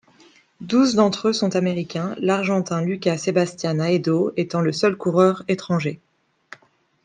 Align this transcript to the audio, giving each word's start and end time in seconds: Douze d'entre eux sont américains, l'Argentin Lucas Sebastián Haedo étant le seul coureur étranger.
Douze 0.61 0.95
d'entre 0.95 1.27
eux 1.29 1.33
sont 1.33 1.55
américains, 1.55 2.15
l'Argentin 2.17 2.81
Lucas 2.81 3.19
Sebastián 3.19 3.79
Haedo 3.79 4.33
étant 4.35 4.61
le 4.61 4.71
seul 4.71 4.95
coureur 4.95 5.43
étranger. 5.47 6.01